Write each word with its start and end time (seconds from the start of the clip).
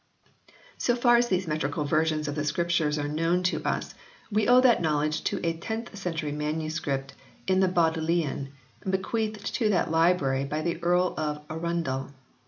So 0.79 0.95
far 0.95 1.17
as 1.17 1.27
these 1.27 1.47
metrical 1.47 1.85
versions 1.85 2.27
of 2.27 2.33
the 2.33 2.43
Scriptures 2.43 2.97
are 2.97 3.07
known 3.07 3.43
to 3.43 3.63
us 3.63 3.93
we 4.31 4.47
owe 4.47 4.59
that 4.61 4.81
knowledge 4.81 5.23
to 5.25 5.39
a 5.43 5.55
tenth 5.55 5.95
century 5.95 6.31
manuscript 6.31 7.13
in 7.45 7.59
the 7.59 7.67
Bodleian, 7.67 8.49
bequeathed 8.83 9.53
to 9.57 9.69
that 9.69 9.91
library 9.91 10.43
by 10.43 10.63
the 10.63 10.81
Earl 10.83 11.13
of 11.19 11.41
Arundel. 11.51 12.09